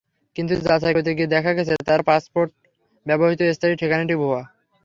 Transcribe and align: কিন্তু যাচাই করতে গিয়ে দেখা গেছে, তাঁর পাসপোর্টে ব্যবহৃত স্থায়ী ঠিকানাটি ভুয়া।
কিন্তু 0.35 0.53
যাচাই 0.61 0.93
করতে 0.95 1.11
গিয়ে 1.17 1.33
দেখা 1.35 1.51
গেছে, 1.57 1.73
তাঁর 1.87 2.01
পাসপোর্টে 2.03 2.55
ব্যবহৃত 3.05 3.41
স্থায়ী 3.55 3.73
ঠিকানাটি 3.81 4.15
ভুয়া। 4.21 4.41